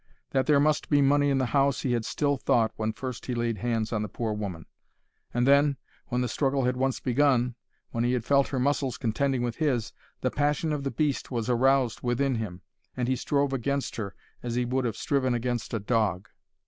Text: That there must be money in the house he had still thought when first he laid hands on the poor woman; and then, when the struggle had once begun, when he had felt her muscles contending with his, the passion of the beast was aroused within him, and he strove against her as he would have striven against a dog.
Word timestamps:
That 0.31 0.47
there 0.47 0.59
must 0.59 0.89
be 0.89 0.99
money 0.99 1.29
in 1.29 1.37
the 1.37 1.45
house 1.53 1.81
he 1.81 1.91
had 1.91 2.05
still 2.05 2.35
thought 2.35 2.71
when 2.75 2.91
first 2.91 3.27
he 3.27 3.35
laid 3.35 3.59
hands 3.59 3.93
on 3.93 4.01
the 4.01 4.09
poor 4.09 4.33
woman; 4.33 4.65
and 5.31 5.45
then, 5.45 5.77
when 6.07 6.21
the 6.21 6.27
struggle 6.27 6.63
had 6.65 6.75
once 6.75 6.99
begun, 6.99 7.53
when 7.91 8.03
he 8.03 8.13
had 8.13 8.25
felt 8.25 8.47
her 8.47 8.57
muscles 8.59 8.97
contending 8.97 9.43
with 9.43 9.57
his, 9.57 9.93
the 10.21 10.31
passion 10.31 10.73
of 10.73 10.83
the 10.83 10.89
beast 10.89 11.29
was 11.29 11.51
aroused 11.51 12.01
within 12.01 12.33
him, 12.33 12.61
and 12.97 13.07
he 13.07 13.15
strove 13.15 13.53
against 13.53 13.97
her 13.97 14.15
as 14.41 14.55
he 14.55 14.65
would 14.65 14.85
have 14.85 14.97
striven 14.97 15.35
against 15.35 15.71
a 15.71 15.79
dog. 15.79 16.29